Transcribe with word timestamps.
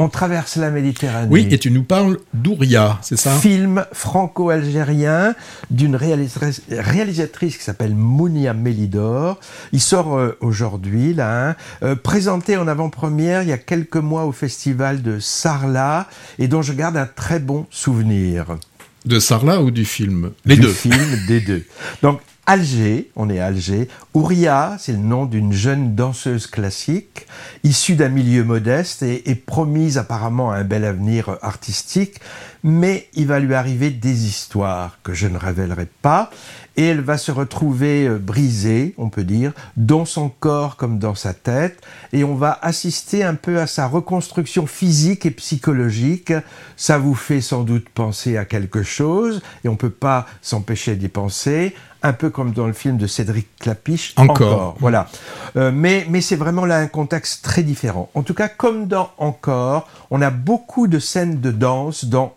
On 0.00 0.08
traverse 0.08 0.54
la 0.54 0.70
Méditerranée. 0.70 1.26
Oui, 1.28 1.48
et 1.50 1.58
tu 1.58 1.72
nous 1.72 1.82
parles 1.82 2.18
d'Ouria, 2.32 2.98
c'est 3.02 3.18
ça? 3.18 3.32
Film 3.32 3.84
franco-algérien 3.92 5.34
d'une 5.72 5.96
réalisatrice, 5.96 7.56
qui 7.58 7.64
s'appelle 7.64 7.96
Mounia 7.96 8.54
Melidor. 8.54 9.40
Il 9.72 9.80
sort 9.80 10.16
euh, 10.16 10.38
aujourd'hui, 10.40 11.14
là, 11.14 11.48
hein. 11.48 11.56
euh, 11.82 11.96
présenté 11.96 12.56
en 12.56 12.68
avant-première 12.68 13.42
il 13.42 13.48
y 13.48 13.52
a 13.52 13.58
quelques 13.58 13.96
mois 13.96 14.24
au 14.24 14.30
festival 14.30 15.02
de 15.02 15.18
Sarlat, 15.18 16.06
et 16.38 16.46
dont 16.46 16.62
je 16.62 16.74
garde 16.74 16.96
un 16.96 17.06
très 17.06 17.40
bon 17.40 17.66
souvenir. 17.68 18.56
De 19.04 19.18
Sarlat 19.18 19.60
ou 19.62 19.72
du 19.72 19.84
film? 19.84 20.30
Les 20.44 20.56
du 20.56 20.68
film, 20.68 21.26
des 21.26 21.40
deux. 21.40 21.64
Donc, 22.02 22.20
Alger, 22.48 23.10
on 23.14 23.28
est 23.28 23.40
à 23.40 23.46
Alger. 23.48 23.88
Ouria, 24.14 24.76
c'est 24.78 24.92
le 24.92 24.98
nom 24.98 25.26
d'une 25.26 25.52
jeune 25.52 25.94
danseuse 25.94 26.46
classique, 26.46 27.26
issue 27.62 27.94
d'un 27.94 28.08
milieu 28.08 28.42
modeste 28.42 29.02
et, 29.02 29.28
et, 29.28 29.34
promise 29.34 29.98
apparemment 29.98 30.50
un 30.50 30.64
bel 30.64 30.86
avenir 30.86 31.36
artistique, 31.42 32.20
mais 32.62 33.08
il 33.14 33.26
va 33.26 33.40
lui 33.40 33.54
arriver 33.54 33.90
des 33.90 34.26
histoires 34.26 34.98
que 35.02 35.14
je 35.14 35.26
ne 35.26 35.38
révélerai 35.38 35.86
pas 36.02 36.30
et 36.78 36.84
elle 36.84 37.00
va 37.00 37.18
se 37.18 37.32
retrouver 37.32 38.06
euh, 38.06 38.18
brisée, 38.18 38.94
on 38.98 39.10
peut 39.10 39.24
dire, 39.24 39.52
dans 39.76 40.04
son 40.04 40.28
corps 40.28 40.76
comme 40.76 41.00
dans 41.00 41.16
sa 41.16 41.34
tête, 41.34 41.82
et 42.12 42.22
on 42.22 42.36
va 42.36 42.56
assister 42.62 43.24
un 43.24 43.34
peu 43.34 43.58
à 43.58 43.66
sa 43.66 43.88
reconstruction 43.88 44.66
physique 44.68 45.26
et 45.26 45.32
psychologique. 45.32 46.32
Ça 46.76 46.96
vous 46.98 47.16
fait 47.16 47.40
sans 47.40 47.64
doute 47.64 47.88
penser 47.88 48.36
à 48.36 48.44
quelque 48.44 48.84
chose, 48.84 49.42
et 49.64 49.68
on 49.68 49.72
ne 49.72 49.76
peut 49.76 49.90
pas 49.90 50.26
s'empêcher 50.40 50.94
d'y 50.94 51.08
penser, 51.08 51.74
un 52.04 52.12
peu 52.12 52.30
comme 52.30 52.52
dans 52.52 52.68
le 52.68 52.72
film 52.72 52.96
de 52.96 53.08
Cédric 53.08 53.48
Clapiche. 53.58 54.14
Encore. 54.16 54.76
voilà. 54.78 55.08
Euh, 55.56 55.72
mais 55.74 56.06
mais 56.08 56.20
c'est 56.20 56.36
vraiment 56.36 56.64
là 56.64 56.78
un 56.78 56.86
contexte 56.86 57.42
très 57.44 57.64
différent. 57.64 58.08
En 58.14 58.22
tout 58.22 58.34
cas, 58.34 58.46
comme 58.46 58.86
dans 58.86 59.10
Encore, 59.18 59.88
on 60.12 60.22
a 60.22 60.30
beaucoup 60.30 60.86
de 60.86 61.00
scènes 61.00 61.40
de 61.40 61.50
danse 61.50 62.04
dans 62.04 62.34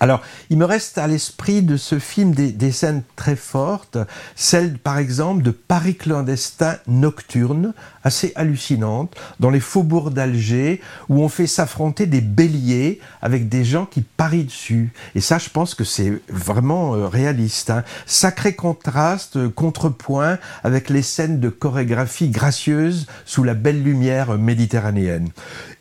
Alors, 0.00 0.20
il 0.50 0.58
me 0.58 0.64
reste 0.64 0.98
à 0.98 1.06
l'esprit 1.06 1.62
de 1.62 1.76
ce 1.76 2.00
film 2.00 2.34
des, 2.34 2.72
scènes 2.72 3.04
très 3.14 3.36
fortes, 3.36 3.98
celle 4.34 4.76
par 4.78 4.98
exemple 4.98 5.42
de 5.42 5.52
Paris 5.52 5.94
clandestin 5.94 6.76
nocturne, 6.88 7.72
assez 8.02 8.32
hallucinante, 8.34 9.14
dans 9.38 9.50
les 9.50 9.60
faubourgs 9.60 10.10
d'Alger, 10.10 10.80
où 11.08 11.22
on 11.22 11.28
fait 11.28 11.46
s'affronter 11.46 12.06
des 12.06 12.20
béliers 12.20 13.00
avec 13.22 13.48
des 13.48 13.64
gens 13.64 13.86
qui 13.86 14.02
parient 14.02 14.44
dessus. 14.44 14.92
Et 15.14 15.20
ça, 15.20 15.38
je 15.38 15.48
pense 15.48 15.74
que 15.74 15.84
c'est 15.84 16.20
vraiment 16.28 16.94
euh, 16.94 17.06
réaliste. 17.06 17.70
Hein. 17.70 17.84
Sacré 18.04 18.54
contraste, 18.54 19.36
euh, 19.36 19.48
contrepoint 19.48 20.38
avec 20.64 20.90
les 20.90 21.02
scènes 21.02 21.40
de 21.40 21.48
chorégraphie 21.48 22.28
gracieuse 22.28 23.06
sous 23.24 23.44
la 23.44 23.54
belle 23.54 23.82
lumière 23.82 24.36
méditerranéenne. 24.36 25.28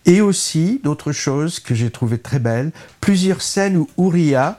Et 0.05 0.21
aussi, 0.21 0.79
d'autres 0.83 1.11
choses 1.11 1.59
que 1.59 1.75
j'ai 1.75 1.91
trouvées 1.91 2.17
très 2.17 2.39
belles, 2.39 2.71
plusieurs 3.01 3.41
scènes 3.41 3.77
où 3.77 3.87
Ouria, 3.97 4.57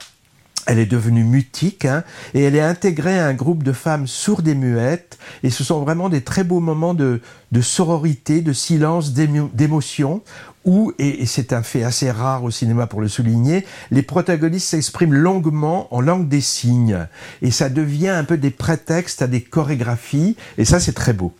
elle 0.65 0.79
est 0.79 0.85
devenue 0.85 1.23
mutique 1.23 1.85
hein, 1.85 2.03
et 2.33 2.43
elle 2.43 2.55
est 2.55 2.61
intégrée 2.61 3.19
à 3.19 3.27
un 3.27 3.33
groupe 3.33 3.63
de 3.63 3.73
femmes 3.73 4.07
sourdes 4.07 4.47
et 4.47 4.55
muettes. 4.55 5.17
Et 5.43 5.49
ce 5.49 5.63
sont 5.63 5.81
vraiment 5.81 6.09
des 6.09 6.21
très 6.21 6.43
beaux 6.43 6.59
moments 6.59 6.93
de, 6.93 7.21
sororité, 7.61 8.41
de 8.41 8.53
silence, 8.53 9.13
d'émotion, 9.13 10.21
où, 10.65 10.93
et, 10.97 11.25
c'est 11.25 11.51
un 11.51 11.63
fait 11.63 11.83
assez 11.83 12.09
rare 12.09 12.43
au 12.43 12.51
cinéma 12.51 12.87
pour 12.87 13.01
le 13.01 13.09
souligner, 13.09 13.65
les 13.91 14.01
protagonistes 14.01 14.69
s'expriment 14.69 15.13
longuement 15.13 15.93
en 15.93 15.99
langue 15.99 16.29
des 16.29 16.41
signes. 16.41 17.07
Et 17.41 17.51
ça 17.51 17.69
devient 17.69 18.09
un 18.09 18.23
peu 18.23 18.37
des 18.37 18.51
prétextes 18.51 19.21
à 19.21 19.27
des 19.27 19.41
chorégraphies. 19.41 20.37
Et 20.57 20.65
ça, 20.65 20.79
c'est 20.79 20.93
très 20.93 21.13
beau. 21.13 21.33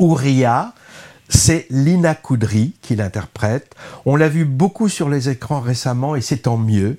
Ouria, 0.00 0.74
c'est 1.28 1.66
Lina 1.70 2.14
Koudry 2.16 2.74
qui 2.82 2.96
l'interprète. 2.96 3.74
On 4.04 4.16
l'a 4.16 4.28
vu 4.28 4.44
beaucoup 4.44 4.88
sur 4.88 5.08
les 5.08 5.28
écrans 5.28 5.60
récemment 5.60 6.16
et 6.16 6.20
c'est 6.20 6.38
tant 6.38 6.58
mieux. 6.58 6.98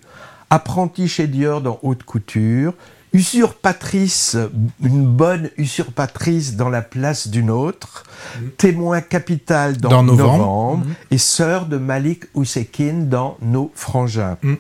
Apprentie 0.54 1.08
chez 1.08 1.26
Dior 1.26 1.62
dans 1.62 1.80
haute 1.82 2.04
couture, 2.04 2.76
usurpatrice, 3.12 4.38
une 4.84 5.04
bonne 5.04 5.50
usurpatrice 5.58 6.56
dans 6.56 6.70
la 6.70 6.84
place 6.84 7.28
d'une 7.28 7.50
autre, 7.50 8.04
mmh. 8.04 8.48
témoin 8.60 9.02
capital 9.02 9.78
dans, 9.78 10.04
Novembre, 10.04 10.86
mmh. 10.86 10.94
et 11.10 11.18
sœur 11.18 11.66
de 11.66 11.78
Malik 11.78 12.26
Ousekine 12.36 13.10
dans 13.10 13.36
Nos 13.42 13.72
Frangins. 13.74 14.38
Mmh. 14.44 14.54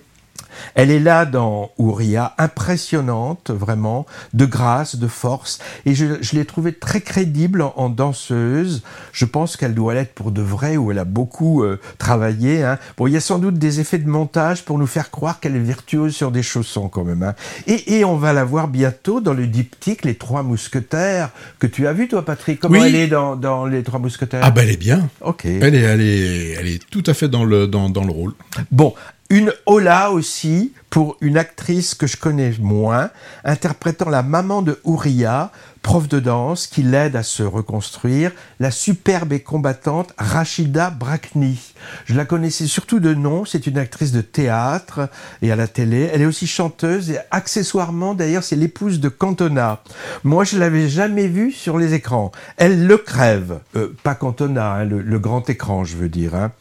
Elle 0.75 0.91
est 0.91 0.99
là 0.99 1.25
dans 1.25 1.71
Ouria, 1.77 2.33
impressionnante 2.37 3.51
vraiment, 3.51 4.05
de 4.33 4.45
grâce, 4.45 4.95
de 4.95 5.07
force, 5.07 5.59
et 5.85 5.95
je, 5.95 6.05
l'ai 6.33 6.45
trouvée 6.45 6.73
très 6.73 7.01
crédible 7.01 7.61
en, 7.75 7.89
danseuse. 7.89 8.83
Je 9.11 9.25
pense 9.25 9.57
qu'elle 9.57 9.75
doit 9.75 9.93
l'être 9.93 10.13
pour 10.13 10.31
de 10.31 10.41
vrai, 10.41 10.77
où 10.77 10.91
elle 10.91 10.99
a 10.99 11.05
beaucoup 11.05 11.63
euh, 11.63 11.79
travaillé. 11.97 12.63
Hein. 12.63 12.79
Bon, 12.97 13.07
il 13.07 13.13
y 13.13 13.17
a 13.17 13.21
sans 13.21 13.39
doute 13.39 13.55
des 13.55 13.79
effets 13.79 13.97
de 13.97 14.07
montage 14.07 14.65
pour 14.65 14.77
nous 14.79 14.87
faire 14.87 15.11
croire 15.11 15.39
qu'elle 15.39 15.55
est 15.55 15.59
virtuose 15.59 16.15
sur 16.15 16.31
des 16.31 16.43
chaussons 16.43 16.89
quand 16.89 17.03
même. 17.03 17.23
Hein. 17.23 17.35
Et, 17.67 18.03
on 18.03 18.17
va 18.17 18.33
la 18.33 18.43
voir 18.43 18.67
bientôt 18.67 19.21
dans 19.21 19.33
le 19.33 19.47
diptyque 19.47 20.03
Les 20.03 20.15
Trois 20.15 20.43
Mousquetaires, 20.43 21.29
que 21.59 21.67
tu 21.67 21.87
as 21.87 21.93
vu 21.93 22.07
toi 22.07 22.25
Patrick? 22.25 22.59
Comment 22.59 22.83
elle 22.83 22.95
est 22.95 23.07
dans, 23.07 23.65
Les 23.65 23.83
Trois 23.83 23.99
Mousquetaires? 23.99 24.41
Ah 24.43 24.51
ben 24.51 24.63
elle 24.63 24.71
est 24.71 24.77
bien. 24.77 25.09
Ok. 25.21 25.45
Elle 25.45 25.75
est, 25.75 25.81
elle 25.81 26.01
est, 26.01 26.51
elle 26.59 26.67
est 26.67 26.89
tout 26.89 27.03
à 27.05 27.13
fait 27.13 27.29
dans 27.29 27.45
le, 27.45 27.67
dans, 27.67 27.89
dans 27.89 28.03
le 28.03 28.11
rôle. 28.11 28.33
Bon, 28.71 28.93
une 29.33 29.51
hola 29.65 30.11
aussi 30.11 30.73
pour 30.91 31.17
une 31.19 31.39
actrice 31.39 31.95
que 31.95 32.05
je 32.05 32.17
connais 32.17 32.53
moins, 32.59 33.09
interprétant 33.43 34.11
la 34.11 34.21
maman 34.21 34.61
de 34.61 34.79
Ouria, 34.83 35.51
prof 35.81 36.07
de 36.07 36.19
danse, 36.19 36.67
qui 36.67 36.83
l'aide 36.83 37.15
à 37.15 37.23
se 37.23 37.41
reconstruire, 37.41 38.31
la 38.59 38.69
superbe 38.69 39.33
et 39.33 39.39
combattante 39.39 40.13
Rachida 40.19 40.91
Brakni. 40.91 41.73
Je 42.05 42.13
la 42.13 42.25
connaissais 42.25 42.67
surtout 42.67 42.99
de 42.99 43.15
nom, 43.15 43.43
c'est 43.43 43.65
une 43.65 43.79
actrice 43.79 44.11
de 44.11 44.21
théâtre 44.21 45.09
et 45.41 45.51
à 45.51 45.55
la 45.55 45.67
télé. 45.67 46.11
Elle 46.13 46.21
est 46.21 46.27
aussi 46.27 46.45
chanteuse 46.45 47.09
et 47.09 47.17
accessoirement, 47.31 48.13
d'ailleurs, 48.13 48.43
c'est 48.43 48.55
l'épouse 48.55 48.99
de 48.99 49.09
Cantona. 49.09 49.81
Moi, 50.23 50.43
je 50.43 50.59
l'avais 50.59 50.89
jamais 50.89 51.27
vue 51.27 51.51
sur 51.51 51.79
les 51.79 51.95
écrans. 51.95 52.31
Elle 52.57 52.85
le 52.85 52.97
crève. 52.97 53.61
Euh, 53.75 53.95
pas 54.03 54.13
Cantona, 54.13 54.73
hein, 54.73 54.85
le, 54.85 55.17
grand 55.17 55.49
écran, 55.49 55.85
je 55.85 55.97
veux 55.97 56.09
dire. 56.09 56.35
Hein. 56.35 56.51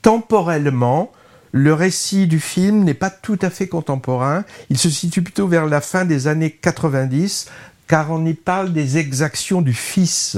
Temporellement, 0.00 1.12
le 1.56 1.72
récit 1.72 2.26
du 2.26 2.40
film 2.40 2.82
n'est 2.82 2.94
pas 2.94 3.10
tout 3.10 3.38
à 3.40 3.48
fait 3.48 3.68
contemporain. 3.68 4.44
Il 4.70 4.76
se 4.76 4.90
situe 4.90 5.22
plutôt 5.22 5.46
vers 5.46 5.66
la 5.66 5.80
fin 5.80 6.04
des 6.04 6.26
années 6.26 6.50
90, 6.50 7.46
car 7.86 8.10
on 8.10 8.26
y 8.26 8.34
parle 8.34 8.72
des 8.72 8.98
exactions 8.98 9.62
du 9.62 9.72
fils 9.72 10.36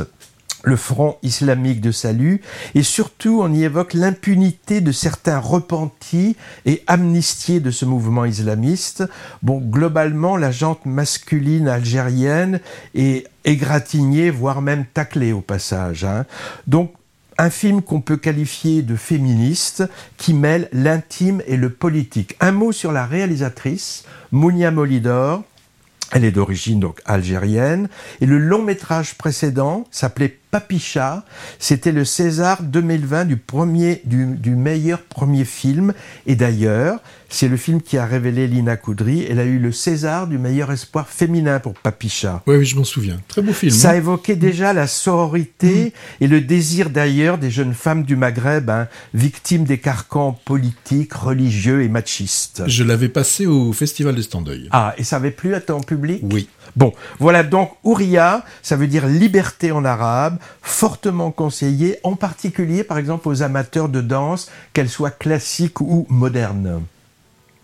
le 0.63 0.77
Front 0.77 1.17
islamique 1.23 1.81
de 1.81 1.93
salut, 1.93 2.43
et 2.75 2.83
surtout 2.83 3.41
on 3.41 3.53
y 3.53 3.63
évoque 3.63 3.95
l'impunité 3.95 4.81
de 4.81 4.93
certains 4.93 5.39
repentis 5.39 6.37
et 6.67 6.83
amnistiés 6.87 7.61
de 7.61 7.71
ce 7.71 7.85
mouvement 7.85 8.25
islamiste. 8.25 9.05
Bon, 9.43 9.59
globalement, 9.59 10.37
la 10.37 10.51
jante 10.51 10.85
masculine 10.85 11.69
algérienne 11.69 12.61
est 12.95 13.27
égratignée, 13.45 14.31
voire 14.31 14.61
même 14.61 14.85
taclée 14.93 15.33
au 15.33 15.41
passage. 15.41 16.05
Hein. 16.05 16.27
Donc, 16.67 16.93
un 17.39 17.51
film 17.51 17.83
qu'on 17.83 18.01
peut 18.01 18.17
qualifier 18.17 18.83
de 18.83 18.97
féministe 18.97 19.85
qui 20.17 20.35
mêle 20.35 20.69
l'intime 20.73 21.43
et 21.47 21.57
le 21.57 21.71
politique. 21.71 22.37
Un 22.41 22.53
mot 22.53 22.73
sur 22.73 22.93
la 22.93 23.07
réalisatrice, 23.07 24.05
Mounia 24.33 24.71
Molidor. 24.71 25.45
Elle 26.13 26.25
est 26.25 26.31
d'origine 26.31 26.89
algérienne 27.05 27.89
et 28.21 28.27
le 28.27 28.39
long 28.39 28.63
métrage 28.63 29.17
précédent 29.17 29.85
s'appelait 29.91 30.39
Papicha. 30.51 31.25
C'était 31.59 31.93
le 31.93 32.05
César 32.05 32.63
2020 32.63 33.25
du 33.25 33.37
premier 33.37 34.03
du 34.05 34.55
meilleur 34.55 35.03
premier 35.03 35.45
film 35.45 35.93
et 36.27 36.37
d'ailleurs 36.37 37.01
c'est 37.29 37.49
le 37.49 37.57
film 37.57 37.83
qui 37.83 37.99
a 37.99 38.07
révélé 38.07 38.47
Lina 38.47 38.77
Koudry. 38.77 39.27
Elle 39.29 39.41
a 39.41 39.45
eu 39.45 39.59
le 39.59 39.73
César 39.73 40.27
du 40.27 40.39
meilleur 40.39 40.71
espoir 40.71 41.09
féminin 41.09 41.59
pour 41.59 41.75
Papicha. 41.75 42.43
Oui, 42.47 42.57
oui, 42.57 42.65
je 42.65 42.77
m'en 42.77 42.85
souviens. 42.85 43.21
Très 43.29 43.43
beau 43.43 43.53
film. 43.53 43.73
Ça 43.73 43.91
hein. 43.91 43.95
évoquait 43.95 44.37
déjà 44.37 44.73
la 44.73 44.87
sororité 44.87 45.93
mm. 46.21 46.25
et 46.25 46.29
le 46.29 46.41
désir 46.41 46.91
d'ailleurs 46.91 47.39
des 47.39 47.51
jeunes 47.51 47.75
femmes 47.75 48.05
du 48.05 48.17
Maghreb, 48.17 48.71
hein, 48.71 48.89
victimes 49.13 49.65
des 49.65 49.79
carcans 49.79 50.39
politiques, 50.45 51.15
religieux 51.15 51.83
et 51.83 51.89
machistes. 51.89 52.63
Je 52.67 52.85
l'avais 52.85 53.09
passé 53.09 53.47
au 53.47 53.73
Festival 53.73 54.15
des 54.15 54.23
Standeuil. 54.23 54.69
Ah, 54.71 54.95
et 54.97 55.05
ça 55.05 55.17
avait 55.17 55.31
plu 55.31 55.55
à 55.55 55.61
ton 55.61 55.81
public? 55.81 56.23
Oui. 56.23 56.49
Bon, 56.77 56.93
voilà 57.19 57.43
donc 57.43 57.71
Ouria, 57.85 58.45
ça 58.63 58.77
veut 58.77 58.87
dire 58.87 59.07
liberté 59.07 59.73
en 59.73 59.85
arabe, 59.85 60.39
fortement 60.61 61.31
conseillé, 61.31 61.99
en 62.03 62.17
particulier 62.17 62.85
par 62.85 62.99
exemple 62.99 63.29
aux 63.29 63.43
amateurs 63.43 63.89
de 63.89 64.03
danse, 64.03 64.51
qu'elle 64.75 64.91
soit 64.91 65.11
classique 65.11 65.81
ou 65.81 66.07
moderne. 66.11 66.83